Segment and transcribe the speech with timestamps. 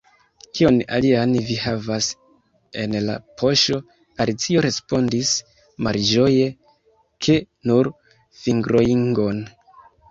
[0.59, 2.07] “Kion alian vi havas
[2.85, 3.79] en la poŝo?”
[4.25, 5.37] Alicio respondis
[5.89, 6.51] malĝoje
[7.27, 7.41] ke
[7.73, 7.93] “nur
[8.43, 9.49] fingroingon.”